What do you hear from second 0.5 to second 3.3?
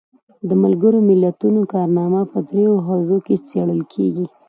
ملګرو ملتونو کارنامه په دریو حوزو